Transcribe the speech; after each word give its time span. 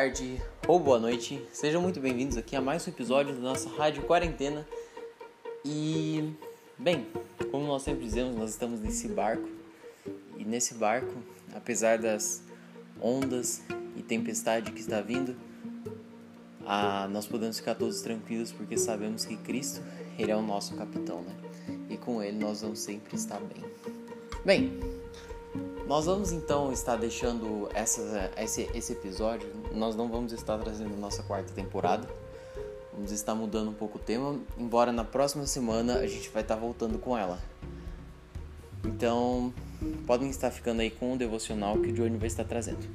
Tarde 0.00 0.40
ou 0.66 0.80
boa 0.80 0.98
noite. 0.98 1.46
Sejam 1.52 1.82
muito 1.82 2.00
bem-vindos 2.00 2.38
aqui 2.38 2.56
a 2.56 2.60
mais 2.62 2.86
um 2.86 2.90
episódio 2.90 3.34
da 3.34 3.40
nossa 3.42 3.68
Rádio 3.68 4.02
Quarentena. 4.04 4.66
E, 5.62 6.32
bem, 6.78 7.06
como 7.50 7.66
nós 7.66 7.82
sempre 7.82 8.04
dizemos, 8.04 8.34
nós 8.34 8.48
estamos 8.48 8.80
nesse 8.80 9.08
barco. 9.08 9.46
E 10.38 10.44
nesse 10.46 10.72
barco, 10.72 11.12
apesar 11.54 11.98
das 11.98 12.42
ondas 12.98 13.60
e 13.94 14.00
tempestade 14.02 14.72
que 14.72 14.80
está 14.80 15.02
vindo, 15.02 15.36
ah, 16.64 17.06
nós 17.12 17.26
podemos 17.26 17.58
ficar 17.58 17.74
todos 17.74 18.00
tranquilos 18.00 18.50
porque 18.52 18.78
sabemos 18.78 19.26
que 19.26 19.36
Cristo, 19.36 19.82
Ele 20.18 20.32
é 20.32 20.36
o 20.36 20.40
nosso 20.40 20.74
capitão, 20.76 21.20
né? 21.20 21.36
E 21.90 21.98
com 21.98 22.22
Ele 22.22 22.38
nós 22.38 22.62
vamos 22.62 22.78
sempre 22.78 23.14
estar 23.16 23.38
bem. 23.38 23.62
Bem, 24.46 24.80
nós 25.90 26.06
vamos 26.06 26.30
então 26.30 26.70
estar 26.70 26.94
deixando 26.94 27.68
essa, 27.74 28.30
esse, 28.36 28.70
esse 28.72 28.92
episódio, 28.92 29.50
nós 29.74 29.96
não 29.96 30.08
vamos 30.08 30.32
estar 30.32 30.56
trazendo 30.56 30.96
nossa 30.96 31.20
quarta 31.24 31.52
temporada, 31.52 32.08
vamos 32.92 33.10
estar 33.10 33.34
mudando 33.34 33.70
um 33.70 33.74
pouco 33.74 33.98
o 33.98 34.00
tema, 34.00 34.38
embora 34.56 34.92
na 34.92 35.02
próxima 35.02 35.48
semana 35.48 35.96
a 35.96 36.06
gente 36.06 36.30
vai 36.30 36.42
estar 36.42 36.54
voltando 36.54 36.96
com 36.96 37.18
ela. 37.18 37.40
Então, 38.84 39.52
podem 40.06 40.30
estar 40.30 40.52
ficando 40.52 40.80
aí 40.80 40.92
com 40.92 41.14
o 41.14 41.18
devocional 41.18 41.76
que 41.76 41.88
o 41.88 41.92
Johnny 41.92 42.18
vai 42.18 42.28
estar 42.28 42.44
trazendo. 42.44 42.86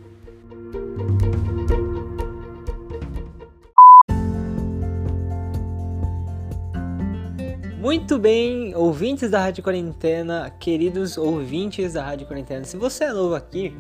Muito 7.86 8.17
bem, 8.17 8.73
ouvintes 8.75 9.30
da 9.30 9.39
Rádio 9.39 9.64
Quarentena, 9.64 10.50
queridos 10.59 11.19
ouvintes 11.19 11.94
da 11.94 12.03
Rádio 12.03 12.25
Quarentena, 12.25 12.64
se 12.64 12.75
você 12.77 13.03
é 13.03 13.14
novo 13.14 13.36
aqui, 13.36 13.77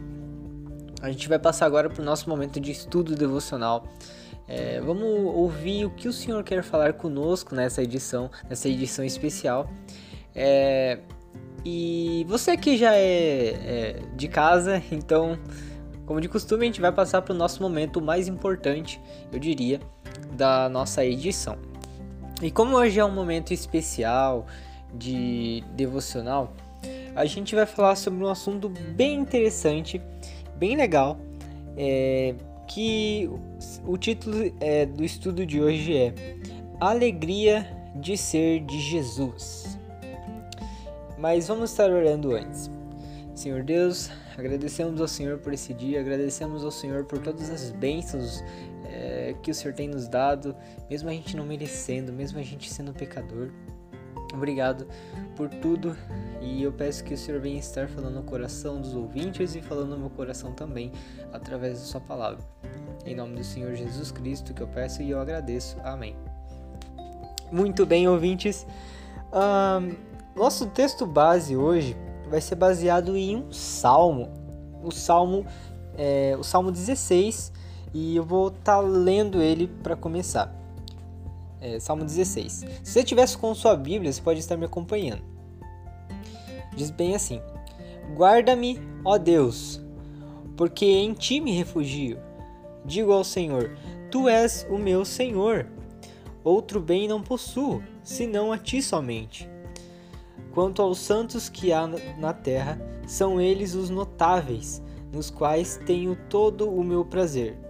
a 1.01 1.09
gente 1.09 1.27
vai 1.27 1.39
passar 1.39 1.65
agora 1.65 1.89
para 1.89 2.03
o 2.03 2.05
nosso 2.05 2.29
momento 2.29 2.59
de 2.59 2.69
estudo 2.69 3.15
devocional. 3.15 3.87
É, 4.47 4.79
vamos 4.79 5.03
ouvir 5.03 5.85
o 5.85 5.89
que 5.89 6.07
o 6.07 6.13
Senhor 6.13 6.43
quer 6.43 6.61
falar 6.61 6.93
conosco 6.93 7.55
nessa 7.55 7.81
edição, 7.81 8.29
nessa 8.47 8.69
edição 8.69 9.03
especial. 9.03 9.67
É, 10.35 10.99
e 11.65 12.27
você 12.29 12.55
que 12.55 12.77
já 12.77 12.93
é, 12.93 13.47
é 13.47 14.01
de 14.15 14.27
casa, 14.27 14.83
então, 14.91 15.35
como 16.05 16.21
de 16.21 16.29
costume, 16.29 16.65
a 16.65 16.67
gente 16.67 16.79
vai 16.79 16.91
passar 16.91 17.23
para 17.23 17.33
o 17.33 17.35
nosso 17.35 17.59
momento 17.59 17.99
mais 17.99 18.27
importante, 18.27 19.01
eu 19.33 19.39
diria, 19.39 19.79
da 20.37 20.69
nossa 20.69 21.03
edição. 21.03 21.57
E 22.45 22.51
como 22.51 22.77
hoje 22.77 22.99
é 22.99 23.03
um 23.03 23.11
momento 23.11 23.55
especial 23.55 24.45
de 24.93 25.63
devocional, 25.71 26.53
a 27.15 27.25
gente 27.25 27.55
vai 27.55 27.65
falar 27.65 27.95
sobre 27.95 28.23
um 28.23 28.27
assunto 28.27 28.69
bem 28.69 29.19
interessante, 29.19 29.99
bem 30.55 30.77
legal, 30.77 31.17
é, 31.75 32.35
que 32.67 33.27
o 33.83 33.97
título 33.97 34.53
é, 34.61 34.85
do 34.85 35.03
estudo 35.03 35.43
de 35.43 35.59
hoje 35.59 35.97
é 35.97 36.13
Alegria 36.79 37.67
de 37.95 38.15
Ser 38.15 38.59
de 38.59 38.79
Jesus. 38.79 39.79
Mas 41.17 41.47
vamos 41.47 41.71
estar 41.71 41.89
orando 41.89 42.35
antes. 42.35 42.69
Senhor 43.33 43.63
Deus, 43.63 44.11
agradecemos 44.37 45.01
ao 45.01 45.07
Senhor 45.07 45.39
por 45.39 45.51
esse 45.51 45.73
dia, 45.73 45.99
agradecemos 45.99 46.63
ao 46.63 46.69
Senhor 46.69 47.05
por 47.05 47.17
todas 47.17 47.49
as 47.49 47.71
bênçãos 47.71 48.43
é, 48.95 49.35
que 49.43 49.51
o 49.51 49.53
Senhor 49.53 49.73
tem 49.73 49.89
nos 49.89 50.07
dado, 50.07 50.55
mesmo 50.89 51.09
a 51.09 51.11
gente 51.11 51.35
não 51.35 51.45
merecendo, 51.45 52.13
mesmo 52.13 52.39
a 52.39 52.43
gente 52.43 52.71
sendo 52.71 52.93
pecador. 52.93 53.49
Obrigado 54.33 54.87
por 55.35 55.49
tudo 55.49 55.95
e 56.41 56.63
eu 56.63 56.71
peço 56.71 57.03
que 57.03 57.13
o 57.13 57.17
Senhor 57.17 57.39
venha 57.39 57.59
estar 57.59 57.87
falando 57.87 58.15
no 58.15 58.23
coração 58.23 58.81
dos 58.81 58.95
ouvintes 58.95 59.55
e 59.55 59.61
falando 59.61 59.91
no 59.91 59.99
meu 59.99 60.09
coração 60.09 60.51
também 60.51 60.91
através 61.31 61.79
da 61.79 61.85
Sua 61.85 62.01
palavra. 62.01 62.43
Em 63.05 63.15
nome 63.15 63.35
do 63.35 63.43
Senhor 63.43 63.75
Jesus 63.75 64.11
Cristo 64.11 64.53
que 64.53 64.61
eu 64.61 64.67
peço 64.67 65.01
e 65.01 65.11
eu 65.11 65.19
agradeço. 65.19 65.77
Amém. 65.83 66.15
Muito 67.51 67.85
bem, 67.85 68.07
ouvintes. 68.07 68.65
Um, 69.31 69.95
nosso 70.35 70.67
texto 70.67 71.05
base 71.05 71.55
hoje 71.55 71.95
vai 72.29 72.41
ser 72.41 72.55
baseado 72.55 73.15
em 73.15 73.37
um 73.37 73.51
salmo, 73.53 74.33
o 74.83 74.91
salmo, 74.91 75.45
é, 75.97 76.35
o 76.37 76.43
salmo 76.43 76.71
16 76.71 77.53
e 77.95 78.17
eu 78.17 78.25
vou 78.25 78.49
estar 78.49 78.75
tá 78.75 78.79
lendo 78.81 79.41
ele 79.41 79.67
para 79.81 79.95
começar. 79.95 80.53
É, 81.61 81.79
Salmo 81.79 82.03
16. 82.03 82.51
Se 82.51 82.91
você 82.91 83.01
tivesse 83.05 83.37
com 83.37 83.55
sua 83.55 83.73
Bíblia, 83.73 84.11
você 84.11 84.21
pode 84.21 84.41
estar 84.41 84.57
me 84.57 84.65
acompanhando. 84.65 85.21
Diz 86.75 86.91
bem 86.91 87.15
assim: 87.15 87.41
Guarda-me, 88.13 88.81
ó 89.05 89.17
Deus, 89.17 89.81
porque 90.57 90.85
em 90.85 91.13
ti 91.13 91.39
me 91.39 91.53
refugio. 91.53 92.19
Digo 92.83 93.13
ao 93.13 93.23
Senhor: 93.23 93.77
Tu 94.11 94.27
és 94.27 94.67
o 94.69 94.77
meu 94.77 95.05
Senhor. 95.05 95.65
Outro 96.43 96.81
bem 96.81 97.07
não 97.07 97.23
possuo, 97.23 97.81
senão 98.03 98.51
a 98.51 98.57
ti 98.57 98.81
somente. 98.81 99.49
Quanto 100.53 100.81
aos 100.81 100.99
santos 100.99 101.47
que 101.47 101.71
há 101.71 101.87
na 102.17 102.33
terra, 102.33 102.77
são 103.07 103.39
eles 103.39 103.73
os 103.73 103.89
notáveis, 103.89 104.81
nos 105.13 105.29
quais 105.29 105.79
tenho 105.85 106.17
todo 106.29 106.69
o 106.69 106.83
meu 106.83 107.05
prazer 107.05 107.64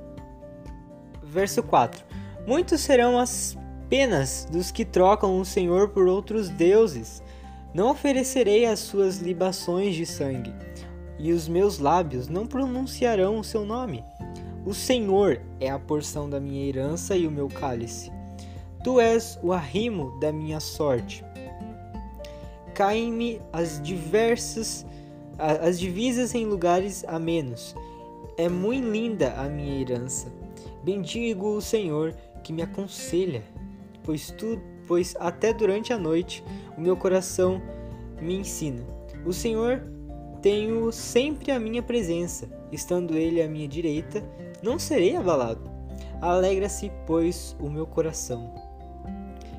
verso 1.35 1.62
4: 1.62 2.03
Muitos 2.47 2.81
serão 2.81 3.19
as 3.19 3.57
penas 3.90 4.47
dos 4.50 4.72
que 4.72 4.85
trocam 4.85 5.40
o 5.40 5.46
Senhor 5.46 5.90
por 5.90 6.07
outros 6.07 6.50
deuses. 6.50 7.22
Não 7.73 7.91
oferecerei 7.91 8.66
as 8.66 8.79
suas 8.79 9.18
libações 9.18 9.96
de 9.96 10.06
sangue, 10.06 10.53
e 11.19 11.34
os 11.34 11.47
meus 11.47 11.78
lábios 11.78 12.29
não 12.29 12.47
pronunciarão 12.47 13.38
o 13.38 13.44
seu 13.44 13.66
nome. 13.66 14.03
O 14.66 14.73
Senhor 14.73 15.41
é 15.59 15.69
a 15.69 15.78
porção 15.78 16.29
da 16.29 16.40
minha 16.40 16.66
herança 16.66 17.16
e 17.16 17.28
o 17.28 17.31
meu 17.31 17.50
cálice. 17.50 18.12
Tu 18.84 19.00
és 19.00 19.38
o 19.44 19.52
arrimo 19.52 20.17
da 20.19 20.31
minha 20.31 20.59
sorte. 20.59 21.23
Caem-me 22.73 23.41
as 23.52 23.81
diversas 23.81 24.85
as 25.38 25.78
divisas 25.78 26.34
em 26.34 26.46
lugares 26.46 27.03
a 27.07 27.19
menos. 27.19 27.75
É 28.38 28.47
muito 28.47 28.90
linda 28.90 29.34
a 29.34 29.50
minha 29.50 29.81
herança. 29.81 30.31
Bendigo 30.85 31.47
o 31.47 31.62
Senhor 31.62 32.13
que 32.44 32.53
me 32.53 32.62
aconselha, 32.62 33.44
pois 34.03 34.29
tu, 34.29 34.62
pois 34.85 35.16
até 35.19 35.51
durante 35.51 35.91
a 35.91 35.97
noite 35.97 36.44
o 36.78 36.81
meu 36.81 36.96
coração 36.96 37.59
me 38.22 38.35
ensina. 38.35 38.85
O 39.25 39.34
Senhor 39.34 39.81
tenho 40.44 40.91
sempre 40.91 41.52
a 41.52 41.59
minha 41.59 41.82
presença, 41.82 42.47
estando 42.72 43.17
ele 43.17 43.41
à 43.41 43.47
minha 43.47 43.67
direita, 43.67 44.23
não 44.61 44.78
serei 44.78 45.16
abalado. 45.16 45.67
Alegra-se, 46.22 46.91
pois, 47.08 47.58
o 47.59 47.67
meu 47.67 47.88
coração, 47.88 48.53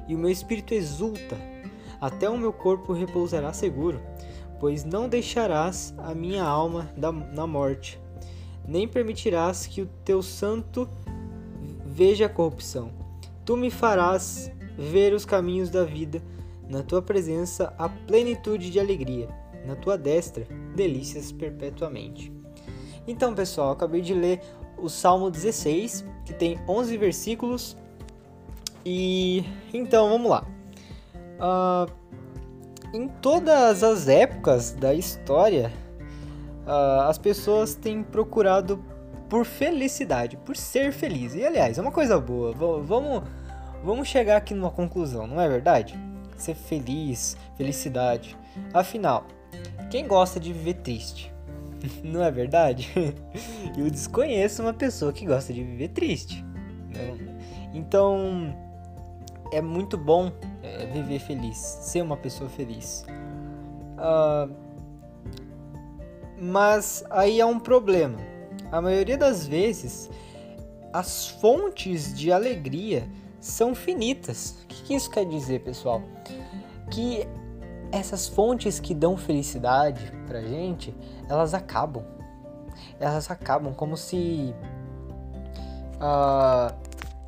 e 0.07 0.15
o 0.15 0.19
meu 0.19 0.31
espírito 0.31 0.75
exulta, 0.75 1.37
até 2.01 2.31
o 2.31 2.39
meu 2.39 2.53
corpo 2.53 2.93
repousará 2.93 3.53
seguro, 3.53 4.01
pois 4.61 4.85
não 4.85 5.09
deixarás 5.09 5.93
a 5.99 6.15
minha 6.15 6.45
alma 6.45 6.89
na 7.33 7.49
morte, 7.49 8.01
nem 8.65 8.87
permitirás 8.87 9.67
que 9.67 9.83
o 9.83 9.91
teu 10.05 10.23
santo 10.23 10.89
veja 11.97 12.27
a 12.27 12.29
corrupção. 12.29 12.91
Tu 13.43 13.57
me 13.57 13.71
farás 13.71 14.53
ver 14.77 15.15
os 15.15 15.25
caminhos 15.25 15.71
da 15.71 15.83
vida, 15.83 16.21
na 16.69 16.83
tua 16.83 17.01
presença 17.01 17.73
a 17.79 17.89
plenitude 17.89 18.71
de 18.71 18.79
alegria, 18.79 19.29
na 19.65 19.75
tua 19.75 19.97
destra 19.97 20.47
delícias 20.75 21.33
perpetuamente. 21.33 22.31
Então, 23.09 23.35
pessoal, 23.35 23.71
acabei 23.71 24.03
de 24.03 24.13
ler 24.13 24.43
o 24.77 24.91
Salmo 24.91 25.31
16, 25.31 26.05
que 26.27 26.35
tem 26.35 26.61
11 26.69 26.99
versículos. 26.99 27.75
E 28.85 29.43
então, 29.73 30.11
vamos 30.11 30.31
lá. 30.31 30.45
Uh, 31.41 31.91
em 32.93 33.09
todas 33.09 33.83
as 33.83 34.07
épocas 34.07 34.73
da 34.73 34.93
história, 34.93 35.73
uh, 36.67 37.09
as 37.09 37.17
pessoas 37.17 37.75
têm 37.75 38.03
procurado 38.03 38.85
por 39.29 39.45
felicidade, 39.45 40.37
por 40.37 40.57
ser 40.57 40.93
feliz. 40.93 41.35
E 41.35 41.45
aliás, 41.45 41.79
é 41.79 41.83
uma 41.83 41.93
coisa 41.93 42.19
boa. 42.19 42.53
vamos, 42.83 43.23
vamos 43.83 44.09
chegar 44.09 44.37
aqui 44.37 44.55
numa 44.55 44.71
conclusão, 44.71 45.27
não 45.27 45.41
é 45.41 45.49
verdade? 45.49 45.99
Ser 46.37 46.55
feliz, 46.55 47.37
felicidade. 47.57 48.37
Afinal, 48.73 49.27
quem 49.91 50.07
gosta 50.07 50.39
de 50.39 50.53
viver 50.53 50.75
triste? 50.75 51.33
não 52.03 52.23
é 52.23 52.31
verdade? 52.31 52.93
Eu 53.77 53.91
desconheço 53.91 54.63
uma 54.63 54.75
pessoa 54.75 55.13
que 55.13 55.27
gosta 55.27 55.53
de 55.53 55.63
viver 55.63 55.89
triste. 55.89 56.45
Né? 56.89 57.17
Então, 57.75 58.55
é 59.53 59.61
muito 59.61 59.97
bom 59.97 60.33
é, 60.63 60.87
viver 60.87 61.19
feliz, 61.19 61.57
ser 61.57 62.03
uma 62.03 62.17
pessoa 62.17 62.49
feliz. 62.49 63.05
Uh, 63.97 64.55
mas 66.39 67.03
aí 67.11 67.41
há 67.41 67.47
um 67.47 67.59
problema 67.59 68.19
a 68.71 68.81
maioria 68.81 69.17
das 69.17 69.47
vezes, 69.47 70.11
as 70.93 71.29
fontes 71.29 72.15
de 72.15 72.33
alegria 72.33 73.09
são 73.41 73.75
finitas. 73.75 74.57
O 74.65 74.67
que 74.67 74.95
isso 74.95 75.11
quer 75.11 75.25
dizer, 75.25 75.61
pessoal? 75.61 76.03
Que 76.91 77.27
essas 77.93 78.27
fontes 78.27 78.81
que 78.81 78.95
dão 78.95 79.17
felicidade 79.17 80.13
pra 80.27 80.41
gente, 80.43 80.95
elas 81.29 81.55
acabam. 81.55 82.05
elas 82.99 83.31
acabam 83.31 83.73
como 83.75 83.97
se 83.97 84.55
uh, 85.97 86.75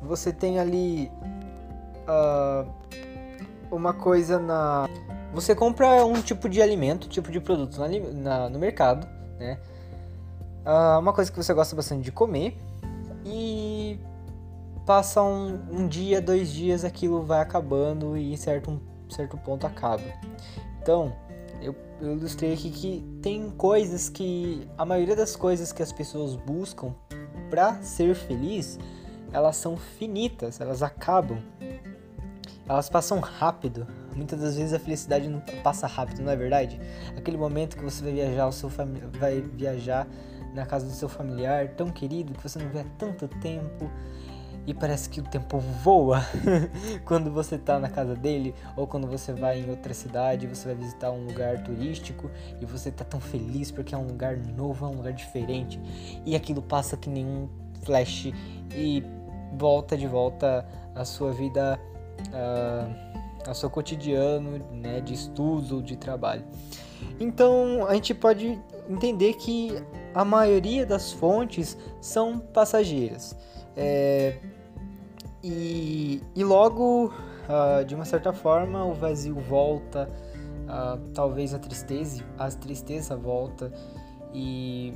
você 0.01 0.31
tem 0.31 0.59
ali 0.59 1.11
uh, 2.07 2.69
uma 3.71 3.93
coisa 3.93 4.39
na. 4.39 4.87
Você 5.33 5.53
compra 5.53 6.05
um 6.05 6.21
tipo 6.21 6.49
de 6.49 6.61
alimento, 6.61 7.07
tipo 7.07 7.31
de 7.31 7.39
produto 7.39 7.79
na, 7.79 7.87
na, 7.87 8.49
no 8.49 8.57
mercado, 8.57 9.07
né? 9.37 9.59
Uh, 10.69 10.99
uma 10.99 11.11
coisa 11.11 11.31
que 11.31 11.37
você 11.37 11.51
gosta 11.51 11.75
bastante 11.75 12.03
de 12.03 12.11
comer 12.11 12.55
e 13.25 13.99
passa 14.85 15.19
um, 15.23 15.59
um 15.71 15.87
dia, 15.87 16.21
dois 16.21 16.51
dias, 16.51 16.85
aquilo 16.85 17.23
vai 17.23 17.41
acabando 17.41 18.15
e 18.15 18.33
em 18.33 18.37
certo, 18.37 18.69
um 18.69 19.09
certo 19.09 19.35
ponto 19.35 19.65
acaba. 19.65 20.03
Então, 20.79 21.11
eu, 21.59 21.75
eu 21.99 22.15
ilustrei 22.15 22.53
aqui 22.53 22.69
que 22.69 23.03
tem 23.19 23.49
coisas 23.49 24.09
que 24.09 24.67
a 24.77 24.85
maioria 24.85 25.15
das 25.15 25.35
coisas 25.35 25.73
que 25.73 25.81
as 25.81 25.91
pessoas 25.91 26.35
buscam 26.35 26.93
para 27.49 27.81
ser 27.81 28.13
feliz, 28.13 28.77
elas 29.33 29.55
são 29.55 29.75
finitas, 29.75 30.61
elas 30.61 30.83
acabam. 30.83 31.39
Elas 32.67 32.87
passam 32.87 33.19
rápido. 33.19 33.87
Muitas 34.15 34.39
das 34.39 34.55
vezes 34.55 34.73
a 34.73 34.79
felicidade 34.79 35.27
não 35.27 35.41
passa 35.63 35.87
rápido, 35.87 36.21
não 36.21 36.31
é 36.31 36.35
verdade? 36.35 36.79
Aquele 37.17 37.37
momento 37.37 37.75
que 37.75 37.83
você 37.83 38.03
vai 38.03 38.13
viajar, 38.13 38.45
o 38.45 38.51
seu 38.51 38.69
vai 39.19 39.41
viajar 39.41 40.07
na 40.53 40.65
casa 40.65 40.85
do 40.85 40.91
seu 40.91 41.09
familiar 41.09 41.69
tão 41.69 41.89
querido 41.89 42.33
que 42.33 42.41
você 42.41 42.59
não 42.59 42.69
vê 42.69 42.79
há 42.79 42.85
tanto 42.97 43.27
tempo 43.27 43.89
e 44.65 44.73
parece 44.73 45.09
que 45.09 45.19
o 45.19 45.23
tempo 45.23 45.57
voa 45.57 46.21
quando 47.05 47.31
você 47.31 47.55
está 47.55 47.79
na 47.79 47.89
casa 47.89 48.15
dele 48.15 48.53
ou 48.75 48.85
quando 48.85 49.07
você 49.07 49.33
vai 49.33 49.61
em 49.61 49.69
outra 49.69 49.93
cidade, 49.93 50.45
você 50.45 50.67
vai 50.67 50.75
visitar 50.75 51.11
um 51.11 51.25
lugar 51.25 51.63
turístico 51.63 52.29
e 52.61 52.65
você 52.65 52.89
está 52.89 53.03
tão 53.03 53.19
feliz 53.19 53.71
porque 53.71 53.95
é 53.95 53.97
um 53.97 54.05
lugar 54.05 54.37
novo, 54.37 54.85
é 54.85 54.89
um 54.89 54.97
lugar 54.97 55.13
diferente 55.13 55.79
e 56.25 56.35
aquilo 56.35 56.61
passa 56.61 56.95
que 56.95 57.09
nenhum 57.09 57.49
flash 57.83 58.31
e 58.75 59.03
volta 59.57 59.97
de 59.97 60.07
volta 60.07 60.65
a 60.95 61.05
sua 61.05 61.31
vida, 61.31 61.79
uh, 62.27 63.47
ao 63.47 63.55
seu 63.55 63.69
cotidiano, 63.69 64.59
né, 64.71 65.01
de 65.01 65.13
estudos 65.13 65.71
ou 65.71 65.81
de 65.81 65.95
trabalho. 65.95 66.43
Então 67.19 67.87
a 67.87 67.93
gente 67.93 68.13
pode 68.13 68.59
entender 68.89 69.33
que 69.33 69.81
a 70.13 70.25
maioria 70.25 70.85
das 70.85 71.11
fontes 71.11 71.77
são 72.01 72.39
passageiras. 72.39 73.35
É, 73.75 74.37
e, 75.43 76.21
e 76.35 76.43
logo, 76.43 77.07
uh, 77.07 77.85
de 77.85 77.95
uma 77.95 78.05
certa 78.05 78.33
forma, 78.33 78.85
o 78.85 78.93
vazio 78.93 79.35
volta, 79.35 80.09
uh, 80.65 80.99
talvez 81.13 81.53
a 81.53 81.59
tristeza, 81.59 82.23
a 82.37 82.49
tristeza 82.49 83.15
volta. 83.15 83.71
E 84.33 84.93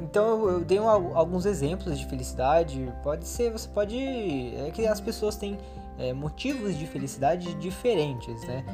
então 0.00 0.48
eu, 0.48 0.60
dei 0.60 0.78
um, 0.78 0.88
alguns 0.88 1.46
exemplos 1.46 1.98
de 1.98 2.06
felicidade. 2.06 2.92
Pode 3.02 3.26
ser, 3.26 3.50
você 3.50 3.68
pode, 3.68 3.96
é 3.96 4.70
que 4.72 4.86
as 4.86 5.00
pessoas 5.00 5.36
têm 5.36 5.56
é, 5.98 6.12
motivos 6.12 6.76
de 6.76 6.86
felicidade 6.86 7.54
diferentes, 7.54 8.42
né? 8.46 8.64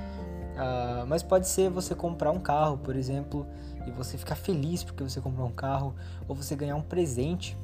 Uh, 0.50 1.06
mas 1.06 1.22
pode 1.22 1.48
ser 1.48 1.70
você 1.70 1.94
comprar 1.94 2.30
um 2.30 2.38
carro, 2.38 2.78
por 2.78 2.96
exemplo, 2.96 3.46
e 3.86 3.90
você 3.90 4.18
ficar 4.18 4.34
feliz 4.34 4.84
porque 4.84 5.02
você 5.02 5.20
comprou 5.20 5.46
um 5.46 5.52
carro, 5.52 5.94
ou 6.28 6.34
você 6.34 6.54
ganhar 6.54 6.76
um 6.76 6.82
presente, 6.82 7.56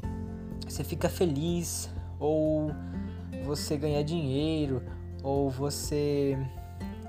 você 0.67 0.83
fica 0.83 1.09
feliz, 1.09 1.91
ou 2.19 2.71
você 3.45 3.77
ganhar 3.77 4.03
dinheiro, 4.03 4.83
ou 5.23 5.51
você. 5.51 6.39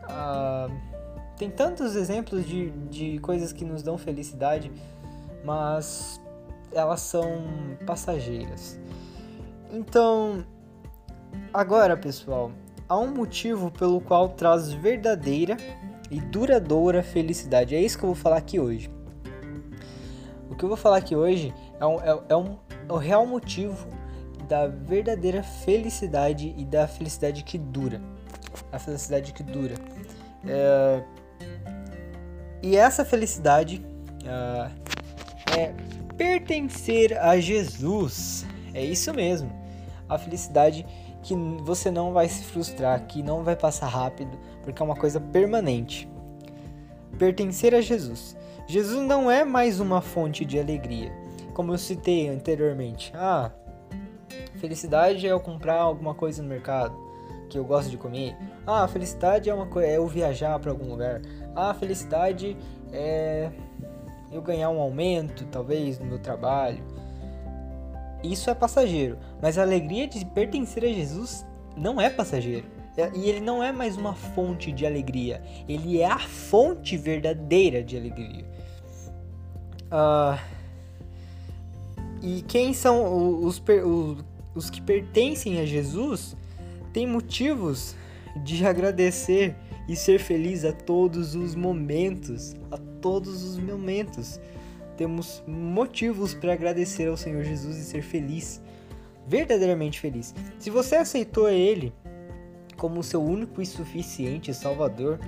Uh, 0.03 0.71
tem 1.37 1.49
tantos 1.49 1.95
exemplos 1.95 2.45
de, 2.45 2.71
de 2.89 3.19
coisas 3.19 3.53
que 3.53 3.63
nos 3.63 3.83
dão 3.83 3.97
felicidade, 3.97 4.71
mas 5.43 6.19
elas 6.71 7.01
são 7.01 7.43
passageiras. 7.85 8.79
Então, 9.71 10.43
agora 11.53 11.95
pessoal, 11.95 12.51
há 12.87 12.97
um 12.97 13.13
motivo 13.13 13.69
pelo 13.71 13.99
qual 13.99 14.29
traz 14.29 14.71
verdadeira 14.71 15.57
e 16.09 16.19
duradoura 16.19 17.03
felicidade. 17.03 17.75
É 17.75 17.81
isso 17.81 17.97
que 17.97 18.03
eu 18.03 18.13
vou 18.13 18.15
falar 18.15 18.37
aqui 18.37 18.59
hoje. 18.59 18.89
O 20.49 20.55
que 20.55 20.63
eu 20.63 20.69
vou 20.69 20.77
falar 20.77 20.97
aqui 20.97 21.15
hoje 21.15 21.53
é, 21.79 21.85
um, 21.85 22.01
é, 22.01 22.19
é, 22.29 22.35
um, 22.35 22.57
é 22.87 22.93
o 22.93 22.97
real 22.97 23.25
motivo 23.25 23.87
da 24.47 24.67
verdadeira 24.67 25.43
felicidade 25.43 26.55
e 26.57 26.63
da 26.63 26.87
felicidade 26.87 27.43
que 27.43 27.57
dura. 27.57 28.01
A 28.71 28.79
felicidade 28.79 29.33
que 29.33 29.43
dura. 29.43 29.75
É... 30.47 31.03
E 32.63 32.75
essa 32.75 33.03
felicidade 33.05 33.85
uh, 34.23 34.71
é 35.55 35.73
pertencer 36.15 37.17
a 37.17 37.37
Jesus. 37.39 38.45
É 38.73 38.83
isso 38.83 39.13
mesmo. 39.13 39.51
A 40.07 40.17
felicidade 40.17 40.85
que 41.27 41.35
você 41.61 41.91
não 41.91 42.13
vai 42.13 42.29
se 42.29 42.43
frustrar, 42.43 43.05
que 43.05 43.21
não 43.21 43.43
vai 43.43 43.55
passar 43.55 43.87
rápido, 43.87 44.37
porque 44.63 44.81
é 44.81 44.85
uma 44.85 44.95
coisa 44.95 45.19
permanente. 45.19 46.09
Pertencer 47.19 47.75
a 47.75 47.81
Jesus. 47.81 48.37
Jesus 48.65 49.05
não 49.05 49.29
é 49.29 49.43
mais 49.43 49.79
uma 49.79 50.01
fonte 50.01 50.45
de 50.45 50.57
alegria, 50.57 51.11
como 51.53 51.73
eu 51.73 51.77
citei 51.77 52.29
anteriormente. 52.29 53.11
Ah, 53.13 53.51
Felicidade 54.55 55.27
é 55.27 55.31
eu 55.31 55.39
comprar 55.39 55.75
alguma 55.75 56.13
coisa 56.13 56.41
no 56.41 56.49
mercado 56.49 56.95
que 57.49 57.57
eu 57.57 57.63
gosto 57.63 57.89
de 57.89 57.97
comer. 57.97 58.35
Ah, 58.65 58.87
felicidade 58.87 59.49
é 59.49 59.53
uma 59.53 59.67
é 59.83 59.97
eu 59.97 60.07
viajar 60.07 60.57
para 60.59 60.71
algum 60.71 60.89
lugar. 60.89 61.21
Ah, 61.55 61.73
felicidade 61.73 62.57
é 62.91 63.49
eu 64.31 64.41
ganhar 64.41 64.69
um 64.69 64.79
aumento, 64.79 65.45
talvez, 65.45 65.99
no 65.99 66.05
meu 66.05 66.19
trabalho. 66.19 66.83
Isso 68.23 68.49
é 68.49 68.55
passageiro, 68.55 69.17
mas 69.41 69.57
a 69.57 69.61
alegria 69.61 70.07
de 70.07 70.23
pertencer 70.25 70.83
a 70.83 70.87
Jesus 70.87 71.45
não 71.75 72.01
é 72.01 72.09
passageiro. 72.09 72.65
É, 72.97 73.11
e 73.13 73.29
ele 73.29 73.39
não 73.39 73.63
é 73.63 73.71
mais 73.71 73.95
uma 73.95 74.15
fonte 74.15 74.71
de 74.71 74.83
alegria, 74.83 75.39
ele 75.69 75.99
é 75.99 76.07
a 76.07 76.17
fonte 76.17 76.97
verdadeira 76.97 77.83
de 77.83 77.95
alegria. 77.95 78.43
Uh, 79.85 80.39
e 82.23 82.41
quem 82.41 82.73
são 82.73 83.43
os, 83.43 83.61
os, 83.85 84.25
os 84.55 84.69
que 84.71 84.81
pertencem 84.81 85.59
a 85.59 85.65
Jesus 85.65 86.35
têm 86.91 87.05
motivos 87.05 87.95
de 88.43 88.65
agradecer 88.65 89.55
e 89.87 89.95
ser 89.95 90.19
feliz 90.19 90.65
a 90.65 90.73
todos 90.73 91.35
os 91.35 91.53
momentos, 91.53 92.55
a 92.71 92.77
todos 92.99 93.43
os 93.43 93.59
momentos. 93.59 94.39
Temos 94.97 95.43
motivos 95.47 96.33
para 96.33 96.53
agradecer 96.53 97.07
ao 97.07 97.15
Senhor 97.15 97.43
Jesus 97.43 97.77
e 97.77 97.83
ser 97.83 98.01
feliz, 98.01 98.59
verdadeiramente 99.27 99.99
feliz. 99.99 100.33
Se 100.59 100.69
você 100.69 100.95
aceitou 100.95 101.47
Ele 101.47 101.93
como 102.75 103.03
seu 103.03 103.23
único 103.23 103.61
e 103.61 103.65
suficiente 103.65 104.53
Salvador, 104.53 105.19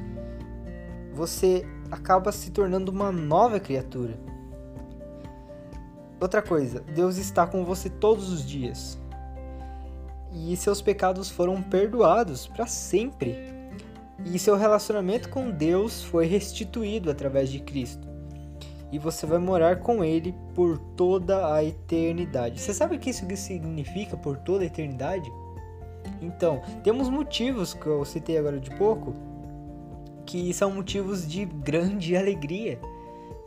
você 1.13 1.65
acaba 1.91 2.31
se 2.31 2.51
tornando 2.51 2.91
uma 2.91 3.11
nova 3.11 3.59
criatura. 3.59 4.19
Outra 6.19 6.41
coisa, 6.41 6.81
Deus 6.81 7.17
está 7.17 7.47
com 7.47 7.63
você 7.63 7.89
todos 7.89 8.29
os 8.31 8.45
dias 8.45 8.99
e 10.33 10.55
seus 10.57 10.81
pecados 10.81 11.29
foram 11.29 11.61
perdoados 11.61 12.47
para 12.47 12.65
sempre. 12.65 13.37
E 14.25 14.37
seu 14.37 14.55
relacionamento 14.57 15.29
com 15.29 15.49
Deus 15.49 16.03
foi 16.03 16.25
restituído 16.25 17.09
através 17.09 17.49
de 17.49 17.59
Cristo. 17.59 18.08
E 18.91 18.97
você 18.97 19.25
vai 19.25 19.37
morar 19.37 19.79
com 19.79 20.03
Ele 20.03 20.33
por 20.55 20.79
toda 20.95 21.53
a 21.53 21.63
eternidade. 21.63 22.59
Você 22.59 22.73
sabe 22.73 22.95
o 22.95 22.99
que 22.99 23.11
isso 23.11 23.25
significa 23.35 24.17
por 24.17 24.37
toda 24.37 24.63
a 24.63 24.67
eternidade? 24.67 25.31
Então, 26.21 26.61
temos 26.83 27.09
motivos 27.09 27.73
que 27.73 27.85
eu 27.85 28.03
citei 28.03 28.37
agora 28.37 28.59
de 28.59 28.69
pouco, 28.71 29.13
que 30.25 30.53
são 30.53 30.71
motivos 30.71 31.27
de 31.27 31.45
grande 31.45 32.15
alegria. 32.15 32.79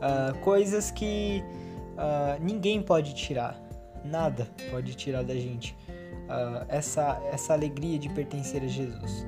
Uh, 0.03 0.37
coisas 0.41 0.91
que 0.91 1.45
uh, 1.93 2.43
ninguém 2.43 2.83
pode 2.83 3.15
tirar. 3.15 3.61
Nada 4.05 4.49
pode 4.71 4.95
tirar 4.95 5.23
da 5.23 5.35
gente 5.35 5.77
uh, 6.29 6.65
essa, 6.69 7.21
essa 7.33 7.53
alegria 7.53 7.99
de 7.99 8.09
pertencer 8.09 8.63
a 8.63 8.67
Jesus. 8.67 9.27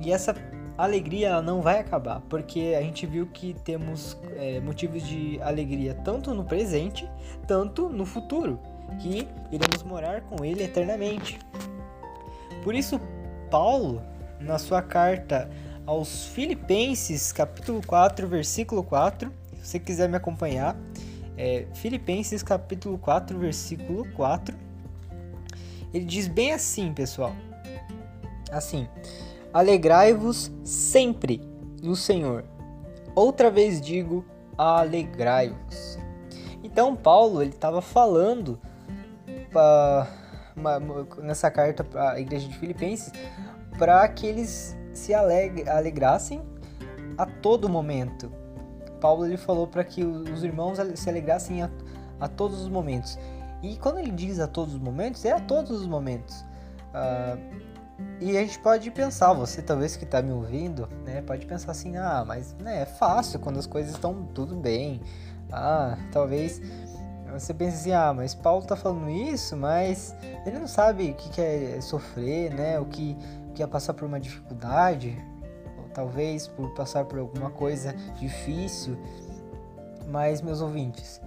E 0.00 0.12
essa 0.12 0.32
alegria 0.76 1.28
ela 1.28 1.42
não 1.42 1.62
vai 1.62 1.78
acabar, 1.78 2.20
porque 2.28 2.74
a 2.78 2.82
gente 2.82 3.06
viu 3.06 3.26
que 3.26 3.54
temos 3.64 4.16
é, 4.36 4.60
motivos 4.60 5.02
de 5.06 5.40
alegria 5.42 5.94
tanto 5.94 6.34
no 6.34 6.44
presente, 6.44 7.08
tanto 7.46 7.88
no 7.88 8.04
futuro, 8.04 8.58
que 9.00 9.26
iremos 9.50 9.82
morar 9.82 10.22
com 10.22 10.44
Ele 10.44 10.62
eternamente. 10.62 11.38
Por 12.62 12.74
isso, 12.74 13.00
Paulo, 13.50 14.02
na 14.40 14.58
sua 14.58 14.82
carta 14.82 15.48
aos 15.86 16.26
Filipenses, 16.26 17.32
capítulo 17.32 17.80
4, 17.86 18.26
versículo 18.26 18.82
4, 18.82 19.32
se 19.62 19.70
você 19.70 19.78
quiser 19.78 20.08
me 20.08 20.16
acompanhar, 20.16 20.76
é, 21.36 21.66
Filipenses 21.74 22.42
capítulo 22.42 22.98
4, 22.98 23.38
versículo 23.38 24.04
4. 24.12 24.56
Ele 25.92 26.04
diz 26.04 26.26
bem 26.26 26.52
assim, 26.52 26.92
pessoal. 26.92 27.32
Assim: 28.50 28.88
Alegrai-vos 29.56 30.52
sempre 30.62 31.40
no 31.82 31.96
Senhor. 31.96 32.44
Outra 33.14 33.50
vez 33.50 33.80
digo: 33.80 34.22
alegrai-vos. 34.58 35.98
Então 36.62 36.94
Paulo 36.94 37.40
ele 37.40 37.52
estava 37.52 37.80
falando 37.80 38.60
pra, 39.50 40.08
nessa 41.22 41.50
carta 41.50 41.82
para 41.82 42.12
a 42.12 42.20
igreja 42.20 42.46
de 42.46 42.58
Filipenses 42.58 43.10
para 43.78 44.06
que 44.08 44.26
eles 44.26 44.76
se 44.92 45.14
alegrassem 45.14 46.42
a 47.16 47.24
todo 47.24 47.66
momento. 47.66 48.30
Paulo 49.00 49.24
ele 49.24 49.38
falou 49.38 49.66
para 49.66 49.84
que 49.84 50.04
os 50.04 50.44
irmãos 50.44 50.76
se 50.96 51.08
alegrassem 51.08 51.62
a, 51.62 51.70
a, 52.20 52.28
todos 52.28 52.60
os 52.60 52.68
momentos. 52.68 53.18
E 53.62 53.78
quando 53.78 54.00
ele 54.00 54.10
diz 54.10 54.38
a 54.38 54.46
todos 54.46 54.74
os 54.74 54.80
momentos, 54.80 55.24
é 55.24 55.32
a 55.32 55.40
todos 55.40 55.70
os 55.80 55.86
momentos. 55.86 56.44
Uh, 56.92 57.75
e 58.20 58.36
a 58.36 58.40
gente 58.40 58.58
pode 58.58 58.90
pensar, 58.90 59.32
você 59.32 59.62
talvez 59.62 59.96
que 59.96 60.04
está 60.04 60.20
me 60.20 60.32
ouvindo, 60.32 60.88
né, 61.04 61.22
pode 61.22 61.46
pensar 61.46 61.70
assim, 61.70 61.96
ah, 61.96 62.24
mas 62.26 62.54
né, 62.62 62.82
é 62.82 62.86
fácil 62.86 63.38
quando 63.40 63.58
as 63.58 63.66
coisas 63.66 63.92
estão 63.92 64.24
tudo 64.34 64.54
bem. 64.54 65.00
Ah, 65.50 65.96
talvez 66.12 66.60
você 67.32 67.52
pense 67.52 67.76
assim, 67.76 67.92
ah, 67.92 68.12
mas 68.14 68.34
Paulo 68.34 68.62
está 68.62 68.76
falando 68.76 69.10
isso, 69.10 69.56
mas 69.56 70.14
ele 70.44 70.58
não 70.58 70.66
sabe 70.66 71.10
o 71.10 71.14
que 71.14 71.40
é 71.40 71.78
sofrer, 71.80 72.52
né, 72.54 72.78
o 72.78 72.86
que, 72.86 73.16
o 73.50 73.52
que 73.52 73.62
é 73.62 73.66
passar 73.66 73.94
por 73.94 74.06
uma 74.06 74.20
dificuldade, 74.20 75.16
ou 75.78 75.88
talvez 75.90 76.48
por 76.48 76.70
passar 76.74 77.04
por 77.04 77.18
alguma 77.18 77.50
coisa 77.50 77.94
difícil. 78.18 78.96
Mas, 80.08 80.40
meus 80.40 80.60
ouvintes, 80.60 81.20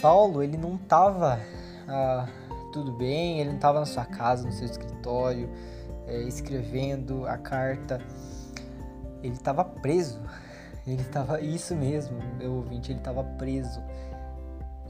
Paulo, 0.00 0.42
ele 0.42 0.56
não 0.56 0.74
estava 0.74 1.40
ah, 1.88 2.28
tudo 2.72 2.92
bem, 2.92 3.40
ele 3.40 3.50
não 3.50 3.56
estava 3.56 3.80
na 3.80 3.86
sua 3.86 4.04
casa, 4.04 4.46
no 4.46 4.52
seu 4.52 4.66
escritório, 4.66 5.48
é, 6.10 6.20
escrevendo 6.22 7.24
a 7.26 7.38
carta, 7.38 8.00
ele 9.22 9.34
estava 9.34 9.64
preso. 9.64 10.20
Ele 10.86 11.02
estava 11.02 11.40
isso 11.40 11.76
mesmo, 11.76 12.18
meu 12.38 12.54
ouvinte, 12.54 12.90
ele 12.90 12.98
estava 12.98 13.22
preso. 13.22 13.80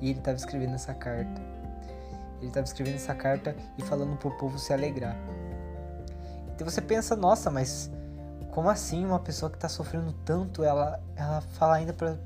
E 0.01 0.09
ele 0.09 0.21
estava 0.21 0.37
escrevendo 0.37 0.75
essa 0.77 0.95
carta. 0.95 1.43
Ele 2.39 2.47
estava 2.47 2.65
escrevendo 2.65 2.95
essa 2.95 3.13
carta 3.13 3.57
e 3.77 3.83
falando 3.83 4.17
para 4.17 4.29
o 4.29 4.39
povo 4.39 4.57
se 4.57 4.73
alegrar. 4.73 5.17
Então 6.55 6.67
você 6.67 6.81
pensa, 6.81 7.17
nossa, 7.17 7.51
mas 7.51 7.91
como 8.53 8.71
assim 8.71 9.05
uma 9.05 9.19
pessoa 9.19 9.51
que 9.51 9.57
está 9.57 9.69
sofrendo 9.69 10.13
tanto, 10.25 10.63
ela, 10.63 11.01
ela 11.17 11.41
fala 11.41 11.75
ainda 11.75 11.93
para 11.93 12.17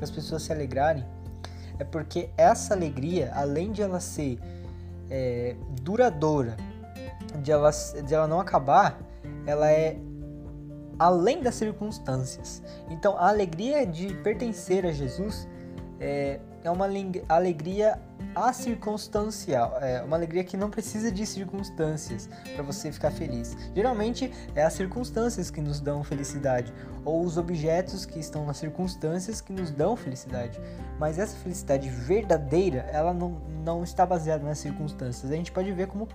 as 0.00 0.10
pessoas 0.10 0.44
se 0.44 0.52
alegrarem? 0.52 1.04
É 1.78 1.84
porque 1.84 2.30
essa 2.38 2.74
alegria, 2.74 3.32
além 3.34 3.72
de 3.72 3.82
ela 3.82 4.00
ser 4.00 4.38
é, 5.10 5.56
duradoura 5.82 6.56
de 7.42 7.52
ela, 7.52 7.70
de 7.70 8.14
ela 8.14 8.26
não 8.26 8.40
acabar, 8.40 8.98
ela 9.46 9.70
é 9.70 9.96
além 10.98 11.42
das 11.42 11.54
circunstâncias. 11.54 12.62
Então, 12.88 13.16
a 13.16 13.28
alegria 13.28 13.86
de 13.86 14.14
pertencer 14.22 14.86
a 14.86 14.92
Jesus 14.92 15.48
é, 16.00 16.40
é 16.62 16.70
uma 16.70 16.86
alegria 17.28 18.00
acircunstancial, 18.34 19.78
é 19.80 20.02
uma 20.02 20.16
alegria 20.16 20.42
que 20.42 20.56
não 20.56 20.68
precisa 20.68 21.10
de 21.10 21.24
circunstâncias 21.24 22.28
para 22.54 22.62
você 22.64 22.90
ficar 22.90 23.10
feliz. 23.10 23.56
Geralmente 23.74 24.32
é 24.54 24.64
as 24.64 24.72
circunstâncias 24.72 25.50
que 25.50 25.60
nos 25.60 25.80
dão 25.80 26.02
felicidade, 26.02 26.72
ou 27.04 27.22
os 27.22 27.36
objetos 27.36 28.04
que 28.04 28.18
estão 28.18 28.44
nas 28.44 28.56
circunstâncias 28.56 29.40
que 29.40 29.52
nos 29.52 29.70
dão 29.70 29.94
felicidade. 29.96 30.60
Mas 30.98 31.18
essa 31.18 31.36
felicidade 31.36 31.88
verdadeira, 31.88 32.88
ela 32.92 33.12
não, 33.12 33.40
não 33.64 33.84
está 33.84 34.04
baseada 34.04 34.44
nas 34.44 34.58
circunstâncias. 34.58 35.30
A 35.30 35.36
gente 35.36 35.52
pode 35.52 35.70
ver 35.70 35.86
como 35.86 36.08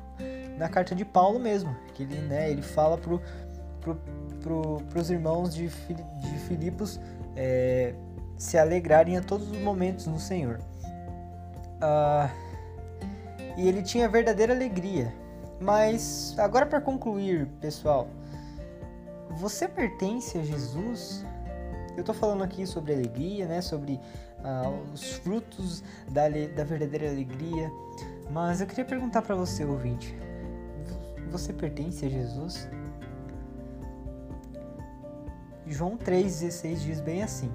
na 0.59 0.67
carta 0.67 0.93
de 0.93 1.05
Paulo 1.05 1.39
mesmo, 1.39 1.73
que 1.95 2.03
ele, 2.03 2.17
né, 2.17 2.51
ele 2.51 2.61
fala 2.61 2.97
pro, 2.97 3.21
pro, 3.79 3.95
pro, 4.43 4.77
pros 4.89 5.09
irmãos 5.09 5.55
de, 5.55 5.69
de 5.69 6.39
Filipos 6.47 6.99
é, 7.35 7.93
se 8.37 8.57
alegrarem 8.57 9.17
a 9.17 9.21
todos 9.21 9.49
os 9.49 9.57
momentos 9.57 10.05
no 10.05 10.19
Senhor. 10.19 10.59
Uh, 11.81 12.29
e 13.57 13.67
ele 13.67 13.81
tinha 13.81 14.09
verdadeira 14.09 14.53
alegria. 14.53 15.13
Mas 15.61 16.35
agora 16.37 16.65
para 16.65 16.81
concluir, 16.81 17.47
pessoal, 17.61 18.07
você 19.31 19.67
pertence 19.67 20.37
a 20.37 20.43
Jesus? 20.43 21.25
Eu 21.95 22.01
estou 22.01 22.15
falando 22.15 22.43
aqui 22.43 22.67
sobre 22.67 22.93
alegria, 22.93 23.45
né? 23.45 23.61
Sobre 23.61 23.93
uh, 24.39 24.93
os 24.93 25.13
frutos 25.13 25.83
da, 26.09 26.23
da 26.29 26.63
verdadeira 26.63 27.09
alegria. 27.09 27.71
Mas 28.29 28.61
eu 28.61 28.67
queria 28.67 28.85
perguntar 28.85 29.21
para 29.21 29.35
você, 29.35 29.65
ouvinte: 29.65 30.15
você 31.29 31.53
pertence 31.53 32.05
a 32.05 32.09
Jesus? 32.09 32.67
João 35.65 35.97
3,16 35.97 36.77
diz 36.79 36.99
bem 36.99 37.21
assim: 37.21 37.51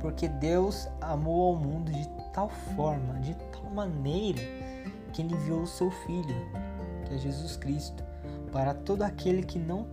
Porque 0.00 0.28
Deus 0.28 0.88
amou 1.00 1.48
ao 1.48 1.56
mundo 1.56 1.92
de 1.92 2.08
tal 2.32 2.48
forma, 2.48 3.14
de 3.20 3.34
tal 3.52 3.64
maneira, 3.70 4.40
que 5.12 5.22
ele 5.22 5.34
enviou 5.34 5.62
o 5.62 5.66
seu 5.66 5.90
Filho, 5.90 6.34
que 7.04 7.14
é 7.14 7.18
Jesus 7.18 7.56
Cristo, 7.56 8.02
para 8.50 8.72
todo 8.72 9.02
aquele 9.02 9.42
que 9.42 9.58
não, 9.58 9.86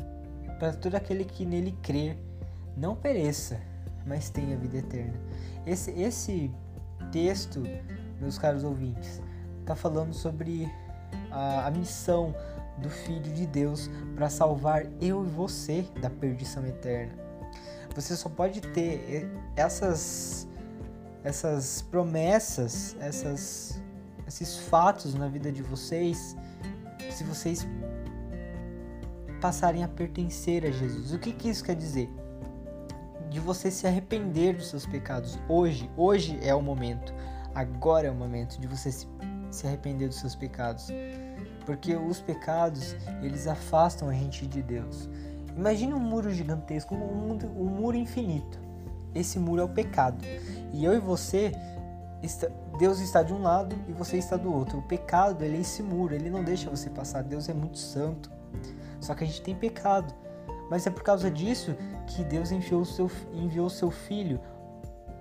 para 0.57 0.73
todo 0.73 0.95
aquele 0.95 1.25
que 1.25 1.45
nele 1.45 1.73
crer, 1.81 2.17
não 2.77 2.95
pereça, 2.95 3.59
mas 4.05 4.29
tenha 4.29 4.55
vida 4.57 4.77
eterna. 4.77 5.19
Esse, 5.65 5.91
esse 5.91 6.51
texto, 7.11 7.63
meus 8.19 8.37
caros 8.37 8.63
ouvintes, 8.63 9.21
está 9.59 9.75
falando 9.75 10.13
sobre 10.13 10.71
a, 11.31 11.67
a 11.67 11.71
missão 11.71 12.33
do 12.77 12.89
Filho 12.89 13.33
de 13.33 13.45
Deus 13.45 13.89
para 14.15 14.29
salvar 14.29 14.85
eu 15.01 15.25
e 15.25 15.29
você 15.29 15.85
da 16.01 16.09
perdição 16.09 16.65
eterna. 16.65 17.13
Você 17.95 18.15
só 18.15 18.29
pode 18.29 18.61
ter 18.61 19.29
essas 19.55 20.47
essas 21.23 21.81
promessas, 21.81 22.95
essas 22.99 23.81
esses 24.27 24.57
fatos 24.57 25.15
na 25.15 25.27
vida 25.27 25.51
de 25.51 25.63
vocês 25.63 26.35
se 27.11 27.23
vocês 27.23 27.65
passarem 29.39 29.83
a 29.83 29.87
pertencer 29.87 30.65
a 30.65 30.71
Jesus. 30.71 31.13
O 31.13 31.19
que, 31.19 31.31
que 31.31 31.49
isso 31.49 31.63
quer 31.63 31.75
dizer? 31.75 32.09
De 33.29 33.39
você 33.39 33.71
se 33.71 33.87
arrepender 33.87 34.55
dos 34.55 34.67
seus 34.67 34.85
pecados. 34.85 35.39
Hoje, 35.47 35.89
hoje 35.95 36.37
é 36.41 36.53
o 36.53 36.61
momento. 36.61 37.13
Agora 37.53 38.07
é 38.07 38.11
o 38.11 38.15
momento 38.15 38.59
de 38.59 38.67
você 38.67 38.91
se, 38.91 39.07
se 39.49 39.65
arrepender 39.67 40.09
dos 40.09 40.19
seus 40.19 40.35
pecados 40.35 40.89
porque 41.65 41.95
os 41.95 42.21
pecados 42.21 42.95
eles 43.21 43.47
afastam 43.47 44.09
a 44.09 44.13
gente 44.13 44.45
de 44.45 44.61
Deus. 44.61 45.09
Imagine 45.55 45.93
um 45.93 45.99
muro 45.99 46.31
gigantesco, 46.31 46.95
um, 46.95 47.37
um 47.57 47.65
muro 47.65 47.95
infinito. 47.95 48.59
Esse 49.13 49.39
muro 49.39 49.61
é 49.61 49.63
o 49.63 49.69
pecado. 49.69 50.23
E 50.73 50.83
eu 50.83 50.93
e 50.93 50.99
você, 50.99 51.53
Deus 52.77 52.99
está 52.99 53.23
de 53.23 53.33
um 53.33 53.41
lado 53.41 53.75
e 53.87 53.93
você 53.93 54.17
está 54.17 54.35
do 54.35 54.53
outro. 54.53 54.79
O 54.79 54.81
pecado 54.81 55.43
ele 55.43 55.57
é 55.57 55.61
esse 55.61 55.81
muro, 55.81 56.13
ele 56.13 56.29
não 56.29 56.43
deixa 56.43 56.69
você 56.69 56.89
passar. 56.89 57.23
Deus 57.23 57.47
é 57.47 57.53
muito 57.53 57.77
santo. 57.77 58.29
Só 58.99 59.15
que 59.15 59.23
a 59.23 59.27
gente 59.27 59.41
tem 59.41 59.55
pecado. 59.55 60.13
Mas 60.69 60.85
é 60.85 60.89
por 60.89 61.03
causa 61.03 61.31
disso 61.31 61.75
que 62.07 62.23
Deus 62.23 62.51
enviou 62.51 62.81
o 62.81 62.85
seu, 62.85 63.09
enviou 63.33 63.69
seu 63.69 63.91
filho 63.91 64.39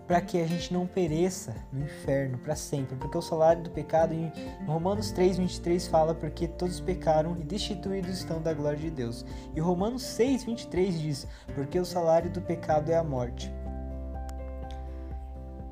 para 0.06 0.20
que 0.20 0.40
a 0.40 0.46
gente 0.46 0.72
não 0.72 0.86
pereça 0.86 1.54
no 1.72 1.82
inferno 1.84 2.36
para 2.38 2.54
sempre, 2.54 2.96
porque 2.96 3.16
o 3.16 3.22
salário 3.22 3.62
do 3.62 3.70
pecado 3.70 4.12
em 4.12 4.30
Romanos 4.66 5.12
3:23 5.12 5.88
fala 5.88 6.14
porque 6.14 6.46
todos 6.46 6.78
pecaram 6.78 7.36
e 7.38 7.42
destituídos 7.42 8.18
estão 8.18 8.40
da 8.40 8.52
glória 8.52 8.78
de 8.78 8.90
Deus. 8.90 9.24
E 9.54 9.60
Romanos 9.60 10.02
6:23 10.02 10.98
diz: 10.98 11.26
porque 11.54 11.78
o 11.78 11.84
salário 11.84 12.30
do 12.30 12.40
pecado 12.40 12.90
é 12.90 12.96
a 12.96 13.04
morte. 13.04 13.50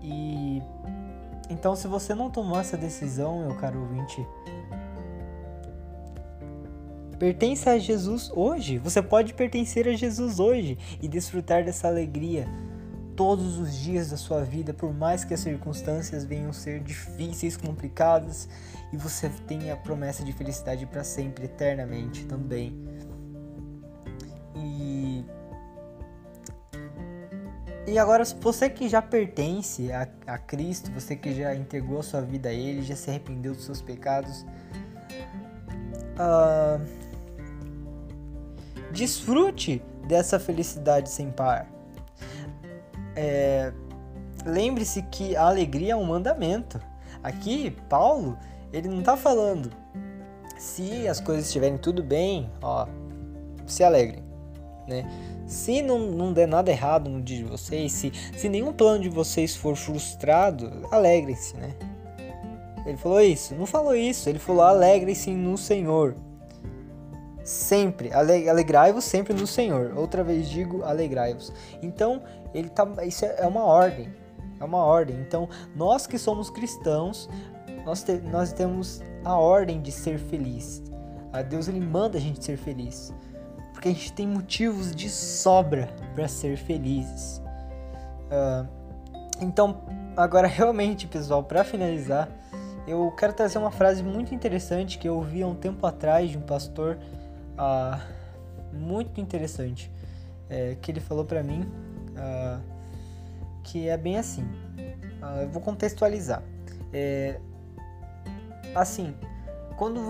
E 0.01 0.63
então 1.51 1.77
se 1.77 1.87
você 1.87 2.15
não 2.15 2.31
tomou 2.31 2.59
essa 2.59 2.77
decisão, 2.77 3.47
meu 3.47 3.55
caro 3.57 3.81
ouvinte, 3.81 4.27
pertence 7.19 7.69
a 7.69 7.79
Jesus 7.79 8.33
hoje. 8.35 8.79
Você 8.79 9.03
pode 9.03 9.35
pertencer 9.35 9.87
a 9.87 9.93
Jesus 9.93 10.41
hoje 10.41 10.79
e 11.03 11.07
desfrutar 11.07 11.63
dessa 11.63 11.87
alegria 11.87 12.49
todos 13.17 13.59
os 13.59 13.75
dias 13.75 14.11
da 14.11 14.17
sua 14.17 14.43
vida, 14.43 14.73
por 14.73 14.93
mais 14.93 15.25
que 15.25 15.35
as 15.35 15.41
circunstâncias 15.41 16.25
venham 16.25 16.53
ser 16.53 16.81
difíceis, 16.81 17.57
complicadas, 17.57 18.49
e 18.93 18.97
você 18.97 19.29
tenha 19.47 19.75
a 19.75 19.77
promessa 19.77 20.25
de 20.25 20.33
felicidade 20.33 20.87
para 20.87 21.05
sempre, 21.05 21.47
eternamente 21.47 22.25
também. 22.25 22.77
E 24.57 25.25
e 27.87 27.99
agora, 27.99 28.25
você 28.25 28.71
que 28.71 28.89
já 28.89 29.03
pertence 29.03 29.91
a, 29.93 30.09
a 30.27 30.39
Cristo, 30.39 30.91
você 30.93 31.17
que 31.17 31.35
já 31.35 31.55
entregou 31.55 31.99
a 31.99 32.03
sua 32.03 32.21
vida 32.21 32.49
a 32.49 32.53
Ele, 32.53 32.81
já 32.81 32.95
se 32.95 33.11
arrependeu 33.11 33.55
dos 33.55 33.65
seus 33.65 33.83
pecados, 33.83 34.47
uh, 36.17 36.81
desfrute 38.93 39.83
dessa 40.07 40.39
felicidade 40.39 41.11
sem 41.11 41.31
par. 41.31 41.67
É, 43.17 43.73
Lembre-se 44.45 45.03
que 45.03 45.37
a 45.37 45.47
alegria 45.47 45.93
é 45.93 45.97
um 45.97 46.05
mandamento. 46.05 46.81
Aqui, 47.23 47.71
Paulo, 47.89 48.37
ele 48.73 48.89
não 48.89 49.01
está 49.01 49.17
falando 49.17 49.71
se 50.59 51.07
as 51.09 51.21
coisas 51.21 51.47
estiverem 51.47 51.79
tudo 51.79 52.03
bem, 52.03 52.51
ó, 52.61 52.87
se 53.67 53.85
alegrem. 53.85 54.23
né? 54.89 55.05
Se 55.47 55.83
não, 55.83 55.99
não 55.99 56.33
der 56.33 56.47
nada 56.47 56.71
errado 56.71 57.11
no 57.11 57.21
dia 57.21 57.39
de 57.39 57.45
vocês, 57.45 57.93
se, 57.93 58.13
se 58.37 58.49
nenhum 58.49 58.73
plano 58.73 59.03
de 59.03 59.09
vocês 59.09 59.55
for 59.55 59.77
frustrado, 59.77 60.87
alegrem-se, 60.91 61.57
né? 61.57 61.75
Ele 62.87 62.97
falou 62.97 63.21
isso? 63.21 63.55
Não 63.55 63.67
falou 63.67 63.95
isso, 63.95 64.29
ele 64.29 64.39
falou 64.39 64.63
alegrem-se 64.63 65.31
no 65.31 65.57
Senhor. 65.57 66.17
Sempre, 67.45 68.11
alegrai-vos 68.13 69.05
sempre 69.05 69.35
no 69.35 69.47
Senhor. 69.47 69.93
Outra 69.97 70.23
vez 70.23 70.49
digo, 70.49 70.83
alegrai-vos. 70.85 71.53
Então, 71.83 72.23
ele 72.55 72.69
tá, 72.69 72.87
isso 73.05 73.25
é 73.25 73.47
uma 73.47 73.65
ordem, 73.65 74.13
é 74.61 74.65
uma 74.65 74.79
ordem. 74.79 75.17
Então, 75.21 75.49
nós 75.75 76.07
que 76.07 76.19
somos 76.19 76.51
cristãos, 76.51 77.29
nós, 77.85 78.03
te, 78.03 78.13
nós 78.19 78.53
temos 78.53 79.03
a 79.25 79.37
ordem 79.37 79.81
de 79.81 79.91
ser 79.91 80.19
feliz. 80.19 80.83
A 81.33 81.43
Deus 81.43 81.67
ele 81.67 81.81
manda 81.81 82.19
a 82.19 82.21
gente 82.21 82.45
ser 82.45 82.57
feliz, 82.57 83.13
porque 83.73 83.89
a 83.89 83.93
gente 83.93 84.13
tem 84.13 84.27
motivos 84.27 84.95
de 84.95 85.09
sobra 85.09 85.89
para 86.15 86.29
ser 86.29 86.57
felizes. 86.57 87.43
Uh, 88.29 88.69
então, 89.41 89.83
agora 90.17 90.47
realmente, 90.49 91.07
pessoal, 91.07 91.43
para 91.43 91.65
finalizar, 91.65 92.29
eu 92.87 93.11
quero 93.13 93.33
trazer 93.33 93.59
uma 93.59 93.71
frase 93.71 94.03
muito 94.03 94.35
interessante 94.35 94.99
que 94.99 95.09
eu 95.09 95.17
ouvi 95.17 95.43
há 95.43 95.47
um 95.47 95.55
tempo 95.55 95.87
atrás 95.87 96.31
de 96.31 96.39
um 96.39 96.43
pastor, 96.43 96.99
uh, 97.63 98.75
muito 98.75 99.21
interessante, 99.21 99.91
é, 100.49 100.77
que 100.81 100.91
ele 100.91 101.01
falou 101.01 101.25
para 101.25 101.43
mim, 101.43 101.63
uh, 101.63 102.63
que 103.63 103.89
é 103.89 103.97
bem 103.97 104.19
assim. 104.19 104.47
eu 105.41 105.49
vou 105.49 105.63
contextualizar. 105.63 106.43
É, 106.93 107.39
assim, 108.75 109.15
quando 109.77 110.01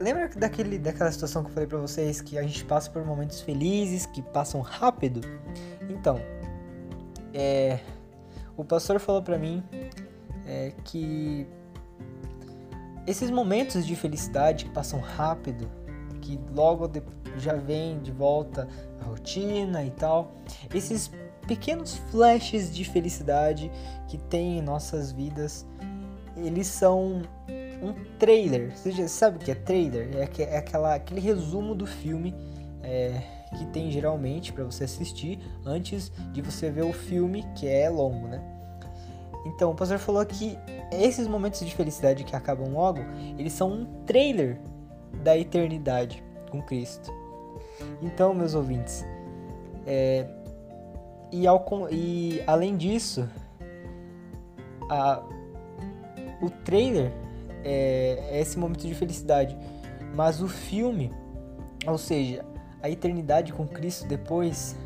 lembra 0.00 0.28
daquele 0.28 0.78
daquela 0.78 1.10
situação 1.10 1.42
que 1.42 1.50
eu 1.50 1.54
falei 1.54 1.68
para 1.68 1.78
vocês 1.78 2.20
que 2.20 2.38
a 2.38 2.42
gente 2.42 2.64
passa 2.64 2.90
por 2.90 3.04
momentos 3.04 3.40
felizes 3.40 4.06
que 4.06 4.22
passam 4.22 4.60
rápido? 4.60 5.20
Então, 5.88 6.20
é, 7.34 7.80
o 8.56 8.64
pastor 8.64 9.00
falou 9.00 9.22
para 9.22 9.38
mim 9.38 9.62
é, 10.46 10.72
que 10.84 11.46
esses 13.06 13.30
momentos 13.30 13.86
de 13.86 13.96
felicidade 13.96 14.66
que 14.66 14.70
passam 14.70 15.00
rápido, 15.00 15.70
que 16.28 16.38
logo 16.54 16.90
já 17.38 17.54
vem 17.54 17.98
de 18.00 18.12
volta 18.12 18.68
a 19.00 19.04
rotina 19.04 19.82
e 19.82 19.90
tal, 19.90 20.32
esses 20.74 21.10
pequenos 21.46 21.96
flashes 22.10 22.74
de 22.74 22.84
felicidade 22.84 23.70
que 24.08 24.18
tem 24.18 24.58
em 24.58 24.62
nossas 24.62 25.10
vidas, 25.10 25.66
eles 26.36 26.66
são 26.66 27.22
um 27.82 27.94
trailer. 28.18 28.76
Você 28.76 28.92
já 28.92 29.08
sabe 29.08 29.36
o 29.36 29.40
que 29.40 29.50
é 29.50 29.54
trailer? 29.54 30.10
É, 30.14 30.42
é 30.42 30.58
aquela, 30.58 30.94
aquele 30.94 31.20
resumo 31.20 31.74
do 31.74 31.86
filme 31.86 32.34
é, 32.82 33.22
que 33.56 33.64
tem 33.66 33.90
geralmente 33.90 34.52
para 34.52 34.64
você 34.64 34.84
assistir 34.84 35.38
antes 35.64 36.12
de 36.32 36.42
você 36.42 36.70
ver 36.70 36.84
o 36.84 36.92
filme, 36.92 37.46
que 37.56 37.66
é 37.66 37.88
longo, 37.88 38.28
né? 38.28 38.42
Então, 39.46 39.70
o 39.70 39.74
pastor 39.74 39.98
falou 39.98 40.24
que 40.26 40.58
esses 40.92 41.26
momentos 41.26 41.60
de 41.60 41.74
felicidade 41.74 42.22
que 42.22 42.36
acabam 42.36 42.70
logo, 42.70 43.00
eles 43.38 43.54
são 43.54 43.72
um 43.72 44.04
trailer 44.04 44.60
da 45.22 45.38
eternidade 45.38 46.22
com 46.50 46.62
Cristo. 46.62 47.12
Então, 48.02 48.34
meus 48.34 48.54
ouvintes, 48.54 49.04
é, 49.86 50.26
e, 51.32 51.46
ao, 51.46 51.64
e 51.90 52.42
além 52.46 52.76
disso, 52.76 53.28
a, 54.88 55.22
o 56.40 56.50
trailer 56.50 57.12
é, 57.64 58.28
é 58.30 58.40
esse 58.40 58.58
momento 58.58 58.86
de 58.86 58.94
felicidade. 58.94 59.56
Mas 60.14 60.40
o 60.40 60.48
filme, 60.48 61.12
ou 61.86 61.98
seja, 61.98 62.44
a 62.82 62.88
eternidade 62.88 63.52
com 63.52 63.66
Cristo 63.66 64.06
depois 64.06 64.76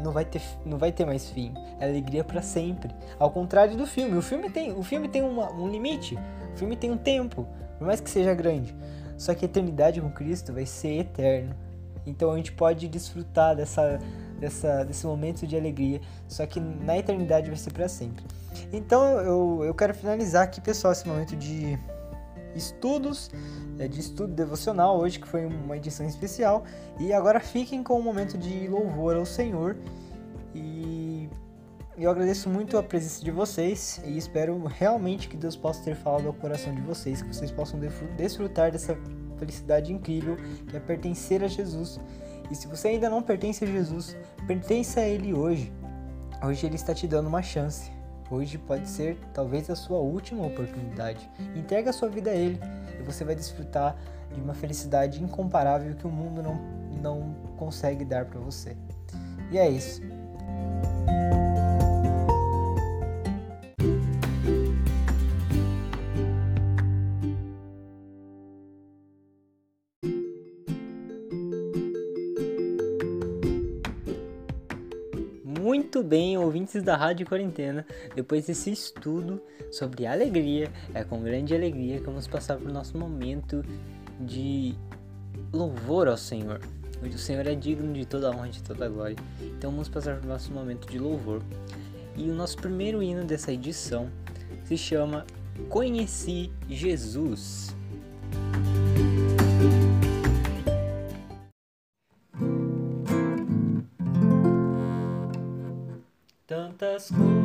não 0.00 0.12
vai 0.12 0.24
ter, 0.24 0.40
não 0.64 0.78
vai 0.78 0.90
ter 0.90 1.04
mais 1.04 1.28
fim. 1.28 1.52
É 1.78 1.84
alegria 1.84 2.24
para 2.24 2.42
sempre. 2.42 2.94
Ao 3.18 3.30
contrário 3.30 3.76
do 3.76 3.86
filme, 3.86 4.16
o 4.16 4.22
filme 4.22 4.50
tem, 4.50 4.72
o 4.72 4.82
filme 4.82 5.08
tem 5.08 5.22
uma, 5.22 5.52
um 5.52 5.68
limite. 5.68 6.18
O 6.54 6.56
filme 6.56 6.76
tem 6.76 6.90
um 6.90 6.96
tempo, 6.96 7.46
por 7.78 7.86
mais 7.86 8.00
que 8.00 8.10
seja 8.10 8.34
grande. 8.34 8.74
Só 9.20 9.34
que 9.34 9.44
a 9.44 9.48
eternidade 9.48 10.00
com 10.00 10.10
Cristo 10.10 10.50
vai 10.50 10.64
ser 10.64 11.00
eterno. 11.00 11.54
Então 12.06 12.32
a 12.32 12.36
gente 12.38 12.52
pode 12.52 12.88
desfrutar 12.88 13.54
dessa, 13.54 13.98
dessa, 14.38 14.82
desse 14.82 15.04
momento 15.06 15.46
de 15.46 15.54
alegria. 15.54 16.00
Só 16.26 16.46
que 16.46 16.58
na 16.58 16.96
eternidade 16.96 17.48
vai 17.48 17.58
ser 17.58 17.70
para 17.70 17.86
sempre. 17.86 18.24
Então 18.72 19.20
eu, 19.20 19.62
eu 19.62 19.74
quero 19.74 19.92
finalizar 19.92 20.44
aqui, 20.44 20.58
pessoal, 20.58 20.94
esse 20.94 21.06
momento 21.06 21.36
de 21.36 21.78
estudos, 22.54 23.30
é, 23.78 23.86
de 23.86 24.00
estudo 24.00 24.32
devocional 24.32 24.98
hoje, 24.98 25.20
que 25.20 25.28
foi 25.28 25.44
uma 25.44 25.76
edição 25.76 26.06
especial. 26.06 26.64
E 26.98 27.12
agora 27.12 27.40
fiquem 27.40 27.82
com 27.82 27.98
um 27.98 28.02
momento 28.02 28.38
de 28.38 28.68
louvor 28.68 29.16
ao 29.16 29.26
Senhor. 29.26 29.76
Eu 32.00 32.10
agradeço 32.10 32.48
muito 32.48 32.78
a 32.78 32.82
presença 32.82 33.22
de 33.22 33.30
vocês 33.30 34.00
e 34.06 34.16
espero 34.16 34.64
realmente 34.64 35.28
que 35.28 35.36
Deus 35.36 35.54
possa 35.54 35.84
ter 35.84 35.94
falado 35.94 36.28
ao 36.28 36.32
coração 36.32 36.74
de 36.74 36.80
vocês, 36.80 37.20
que 37.20 37.28
vocês 37.28 37.50
possam 37.50 37.78
desfrutar 38.16 38.72
dessa 38.72 38.96
felicidade 39.38 39.92
incrível 39.92 40.34
que 40.66 40.74
é 40.74 40.80
pertencer 40.80 41.44
a 41.44 41.46
Jesus. 41.46 42.00
E 42.50 42.54
se 42.54 42.66
você 42.66 42.88
ainda 42.88 43.10
não 43.10 43.22
pertence 43.22 43.62
a 43.64 43.66
Jesus, 43.66 44.16
pertença 44.46 45.00
a 45.00 45.06
Ele 45.06 45.34
hoje. 45.34 45.70
Hoje 46.42 46.64
Ele 46.64 46.76
está 46.76 46.94
te 46.94 47.06
dando 47.06 47.26
uma 47.26 47.42
chance. 47.42 47.92
Hoje 48.30 48.56
pode 48.56 48.88
ser 48.88 49.18
talvez 49.34 49.68
a 49.68 49.76
sua 49.76 49.98
última 49.98 50.46
oportunidade. 50.46 51.28
Entrega 51.54 51.90
a 51.90 51.92
sua 51.92 52.08
vida 52.08 52.30
a 52.30 52.34
Ele 52.34 52.58
e 52.98 53.02
você 53.02 53.26
vai 53.26 53.34
desfrutar 53.34 53.94
de 54.32 54.40
uma 54.40 54.54
felicidade 54.54 55.22
incomparável 55.22 55.94
que 55.94 56.06
o 56.06 56.10
mundo 56.10 56.42
não, 56.42 56.54
não 57.02 57.34
consegue 57.58 58.06
dar 58.06 58.24
para 58.24 58.40
você. 58.40 58.74
E 59.50 59.58
é 59.58 59.68
isso. 59.68 60.00
Ouvintes 76.70 76.82
da 76.82 76.96
Rádio 76.96 77.26
Quarentena, 77.26 77.84
depois 78.14 78.46
desse 78.46 78.70
estudo 78.70 79.42
sobre 79.72 80.06
alegria, 80.06 80.70
é 80.94 81.02
com 81.02 81.20
grande 81.20 81.54
alegria 81.54 81.98
que 81.98 82.06
vamos 82.06 82.28
passar 82.28 82.56
para 82.56 82.70
o 82.70 82.72
nosso 82.72 82.96
momento 82.96 83.64
de 84.20 84.74
louvor 85.52 86.06
ao 86.06 86.16
Senhor. 86.16 86.60
O 87.02 87.18
Senhor 87.18 87.46
é 87.46 87.54
digno 87.54 87.92
de 87.92 88.06
toda 88.06 88.30
honra 88.30 88.48
e 88.48 88.50
de 88.50 88.62
toda 88.62 88.88
glória. 88.88 89.16
Então 89.40 89.70
vamos 89.70 89.88
passar 89.88 90.16
para 90.16 90.26
o 90.26 90.28
nosso 90.28 90.52
momento 90.52 90.88
de 90.88 90.98
louvor. 90.98 91.42
E 92.16 92.30
o 92.30 92.34
nosso 92.34 92.56
primeiro 92.58 93.02
hino 93.02 93.24
dessa 93.24 93.52
edição 93.52 94.08
se 94.64 94.76
chama 94.76 95.26
Conheci 95.68 96.52
Jesus. 96.68 97.74
school. 107.00 107.39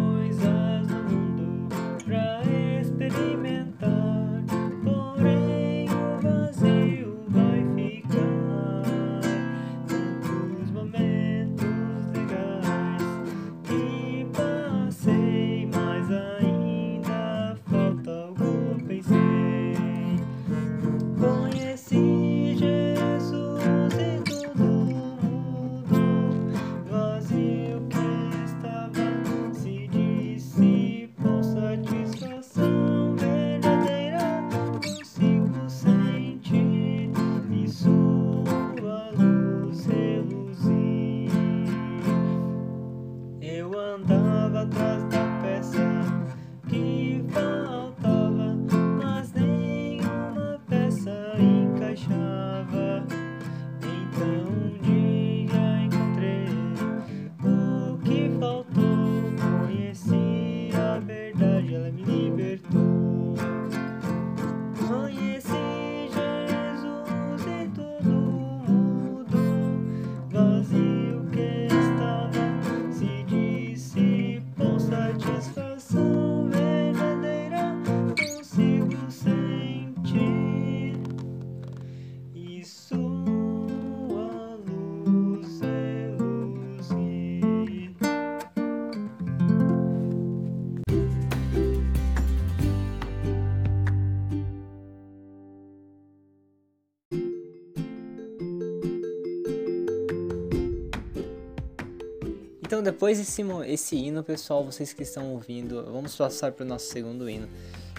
Depois 102.86 103.17
desse 103.17 103.43
esse 103.67 103.95
hino, 103.95 104.24
pessoal, 104.24 104.63
vocês 104.63 104.93
que 104.93 105.04
estão 105.04 105.34
ouvindo, 105.34 105.84
vamos 105.91 106.15
passar 106.15 106.52
para 106.52 106.63
o 106.63 106.67
nosso 106.67 106.86
segundo 106.86 107.28
hino. 107.28 107.50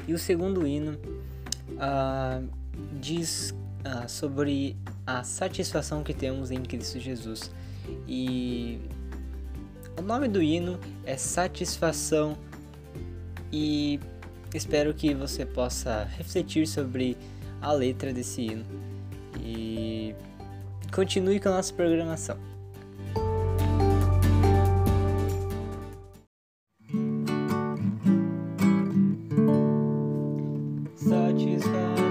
E 0.07 0.14
o 0.14 0.18
segundo 0.18 0.66
hino 0.66 0.99
uh, 1.72 2.49
diz 3.01 3.51
uh, 3.51 4.09
sobre 4.09 4.77
a 5.05 5.25
satisfação 5.25 6.05
que 6.05 6.14
temos 6.14 6.53
em 6.53 6.62
Cristo 6.62 7.01
Jesus. 7.01 7.51
E 8.07 8.81
o 9.99 10.03
nome 10.03 10.29
do 10.29 10.40
hino 10.40 10.79
é 11.05 11.16
Satisfação 11.16 12.38
e 13.53 13.99
espero 14.55 14.94
que 14.94 15.14
você 15.14 15.44
possa 15.44 16.05
refletir 16.16 16.66
sobre 16.66 17.16
a 17.61 17.72
letra 17.72 18.12
desse 18.12 18.42
hino 18.42 18.64
e 19.40 20.14
continue 20.92 21.40
com 21.40 21.49
a 21.49 21.53
nossa 21.53 21.72
programação. 21.75 22.56
such 31.09 31.42
is 31.42 31.62
God. 31.62 32.06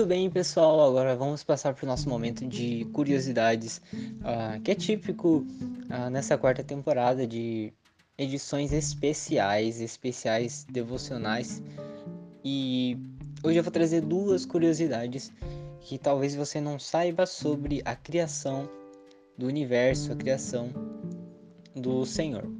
Muito 0.00 0.08
bem, 0.08 0.30
pessoal. 0.30 0.80
Agora 0.80 1.14
vamos 1.14 1.44
passar 1.44 1.74
para 1.74 1.84
o 1.84 1.86
nosso 1.86 2.08
momento 2.08 2.46
de 2.46 2.86
curiosidades, 2.86 3.82
uh, 3.92 4.58
que 4.62 4.70
é 4.70 4.74
típico 4.74 5.44
uh, 5.90 6.08
nessa 6.10 6.38
quarta 6.38 6.64
temporada 6.64 7.26
de 7.26 7.70
edições 8.16 8.72
especiais, 8.72 9.78
especiais 9.78 10.64
devocionais. 10.70 11.62
E 12.42 12.96
hoje 13.44 13.58
eu 13.58 13.62
vou 13.62 13.70
trazer 13.70 14.00
duas 14.00 14.46
curiosidades 14.46 15.30
que 15.82 15.98
talvez 15.98 16.34
você 16.34 16.62
não 16.62 16.78
saiba 16.78 17.26
sobre 17.26 17.82
a 17.84 17.94
criação 17.94 18.70
do 19.36 19.46
universo, 19.48 20.14
a 20.14 20.16
criação 20.16 20.70
do 21.76 22.06
Senhor. 22.06 22.50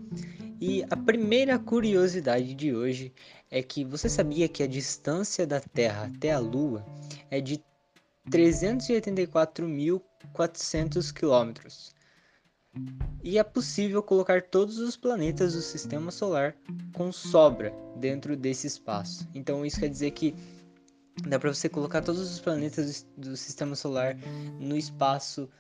E 0.61 0.85
a 0.91 0.97
primeira 0.99 1.59
curiosidade 1.59 2.53
de 2.53 2.75
hoje 2.75 3.15
é 3.51 3.63
que 3.63 3.85
você 3.85 4.09
sabia 4.09 4.49
que 4.49 4.63
a 4.63 4.67
distância 4.67 5.47
da 5.47 5.61
Terra 5.61 6.11
até 6.15 6.33
a 6.33 6.39
Lua 6.39 6.87
é 7.31 7.39
de 7.41 7.63
384.400 8.31 11.13
quilômetros. 11.13 11.95
E 13.23 13.39
é 13.39 13.43
possível 13.43 14.03
colocar 14.03 14.43
todos 14.43 14.79
os 14.79 14.97
planetas 14.97 15.55
do 15.55 15.61
sistema 15.61 16.13
solar 16.13 16.55
com 16.95 17.11
sobra 17.11 17.75
dentro 17.97 18.37
desse 18.37 18.69
espaço. 18.69 19.29
Então 19.35 19.67
isso 19.67 19.81
quer 19.81 19.89
dizer 19.89 20.13
que 20.13 20.33
dá 21.27 21.37
para 21.39 21.53
você 21.53 21.69
colocar 21.69 22.03
todos 22.03 22.21
os 22.21 22.39
planetas 22.39 23.05
do 23.17 23.37
sistema 23.37 23.75
solar 23.75 24.17
no 24.61 24.77
espaço 24.77 25.51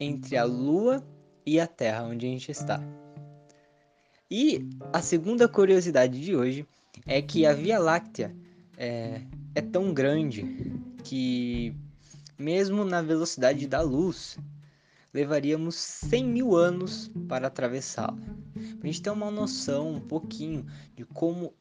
entre 0.00 0.38
a 0.38 0.44
Lua 0.44 1.06
e 1.44 1.60
a 1.60 1.66
Terra, 1.66 2.04
onde 2.04 2.24
a 2.26 2.30
gente 2.30 2.50
está. 2.50 2.80
E 4.30 4.66
a 4.92 5.02
segunda 5.02 5.46
curiosidade 5.46 6.18
de 6.20 6.34
hoje 6.34 6.66
é 7.04 7.20
que 7.20 7.44
a 7.44 7.52
Via 7.52 7.78
Láctea 7.78 8.34
é, 8.76 9.20
é 9.54 9.60
tão 9.60 9.92
grande 9.92 10.72
que, 11.04 11.74
mesmo 12.38 12.84
na 12.84 13.02
velocidade 13.02 13.66
da 13.66 13.80
luz, 13.80 14.38
levaríamos 15.12 15.74
100 15.74 16.24
mil 16.24 16.56
anos 16.56 17.10
para 17.28 17.46
atravessá-la. 17.46 18.16
Para 18.78 18.82
a 18.82 18.86
gente 18.86 19.02
ter 19.02 19.10
uma 19.10 19.30
noção 19.30 19.94
um 19.94 20.00
pouquinho 20.00 20.66
de 20.94 21.04
como 21.04 21.54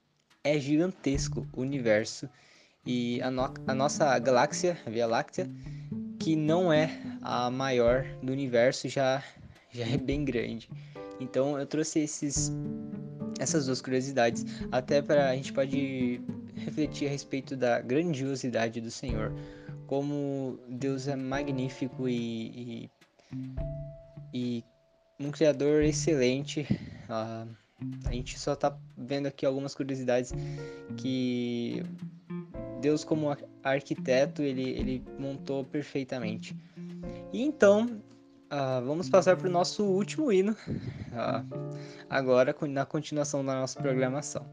é 0.44 0.60
gigantesco 0.60 1.48
o 1.54 1.62
universo 1.62 2.30
e 2.86 3.22
a, 3.22 3.32
no 3.32 3.52
a 3.66 3.74
nossa 3.74 4.18
galáxia, 4.20 4.78
a 4.86 4.90
Via 4.90 5.08
Láctea, 5.08 5.50
que 6.20 6.36
não 6.36 6.72
é 6.72 6.90
a 7.22 7.50
maior 7.50 8.06
do 8.22 8.32
universo, 8.32 8.88
já, 8.88 9.24
já 9.72 9.86
é 9.86 9.98
bem 9.98 10.24
grande. 10.24 10.70
Então 11.20 11.58
eu 11.58 11.66
trouxe 11.66 12.00
esses, 12.00 12.52
essas 13.40 13.66
duas 13.66 13.82
curiosidades, 13.82 14.46
até 14.72 15.02
para 15.02 15.30
a 15.30 15.36
gente 15.36 15.52
pode 15.54 16.22
refletir 16.56 17.08
a 17.08 17.12
respeito 17.12 17.56
da 17.56 17.82
grandiosidade 17.82 18.80
do 18.82 18.92
Senhor, 18.92 19.34
como 19.88 20.60
Deus 20.68 21.08
é 21.08 21.16
magnífico 21.16 22.08
e, 22.08 22.90
e, 23.34 23.50
e 24.34 24.64
um 25.20 25.32
Criador 25.32 25.84
excelente. 25.84 26.66
Uh, 27.06 27.48
a 28.06 28.12
gente 28.12 28.40
só 28.40 28.54
está 28.54 28.78
vendo 28.98 29.28
aqui 29.28 29.46
algumas 29.46 29.76
curiosidades 29.76 30.34
que 30.98 31.84
Deus 32.82 33.04
como 33.04 33.36
arquiteto 33.64 34.42
ele, 34.42 34.70
ele 34.70 35.04
montou 35.20 35.64
perfeitamente. 35.64 36.56
E 37.34 37.42
então 37.42 38.02
Uh, 38.46 38.86
vamos 38.86 39.10
passar 39.10 39.36
para 39.36 39.48
o 39.48 39.52
nosso 39.52 39.84
último 39.84 40.32
hino, 40.32 40.52
uh, 40.52 41.78
agora 42.10 42.56
na 42.70 42.86
continuação 42.86 43.44
da 43.44 43.56
nossa 43.56 43.82
programação. 43.82 44.46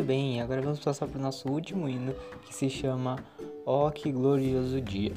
Muito 0.00 0.08
bem, 0.08 0.40
agora 0.40 0.62
vamos 0.62 0.80
passar 0.80 1.06
para 1.06 1.18
o 1.18 1.20
nosso 1.20 1.46
último 1.46 1.86
hino 1.86 2.14
que 2.46 2.54
se 2.54 2.70
chama 2.70 3.22
Ó 3.66 3.86
oh, 3.86 3.90
que 3.90 4.10
glorioso 4.10 4.80
dia. 4.80 5.12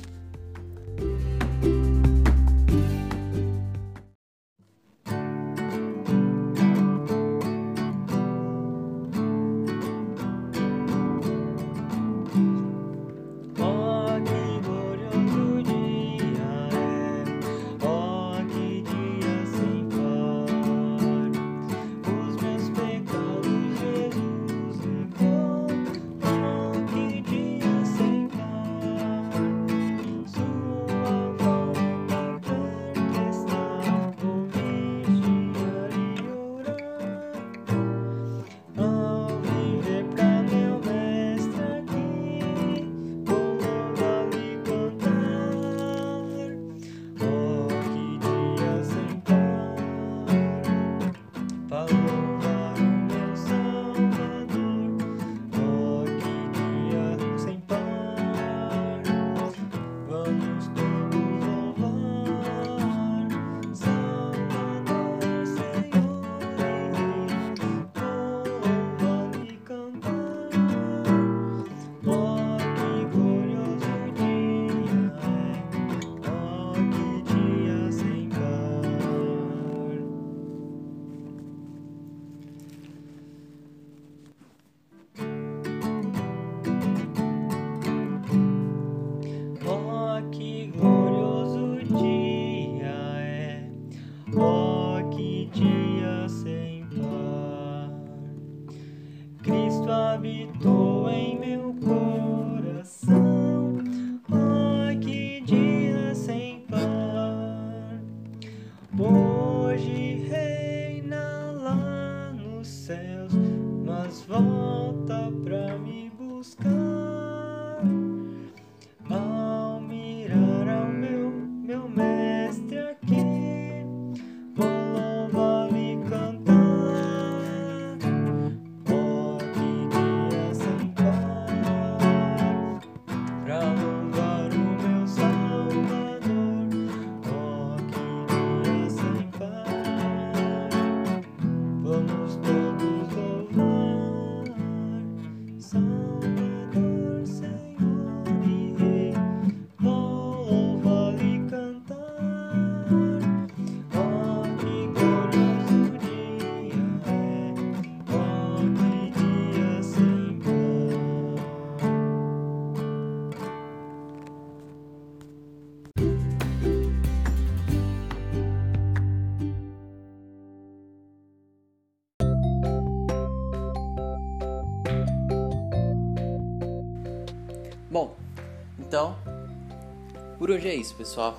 hoje 180.54 180.70
é 180.70 180.76
isso, 180.76 180.96
pessoal. 180.96 181.38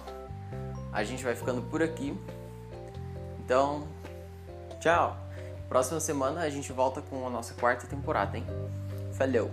A 0.92 1.04
gente 1.04 1.24
vai 1.24 1.34
ficando 1.34 1.62
por 1.62 1.82
aqui. 1.82 2.16
Então, 3.38 3.86
tchau. 4.80 5.16
Próxima 5.68 6.00
semana 6.00 6.40
a 6.42 6.50
gente 6.50 6.72
volta 6.72 7.00
com 7.00 7.26
a 7.26 7.30
nossa 7.30 7.54
quarta 7.54 7.86
temporada, 7.86 8.36
hein? 8.36 8.44
Falhou. 9.12 9.50